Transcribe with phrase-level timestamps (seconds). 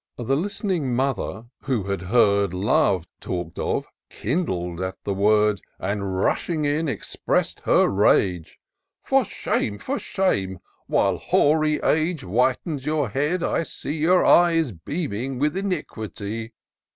[0.17, 6.65] The listening mother, who had heard Love talk'd of, kindled at the word; And rushing
[6.65, 8.59] in, expressed her rage:—"
[9.03, 9.77] For shame!
[9.77, 10.57] for shame!
[10.87, 16.53] while hoary age Whitens your head, I see your eye Is beaming with iniquity.